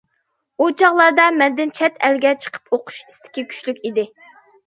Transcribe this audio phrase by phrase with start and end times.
[0.61, 4.07] ئۇ چاغلاردا مەندە چەت ئەلگە چىقىپ ئوقۇش ئىستىكى كۈچلۈك ئىدى.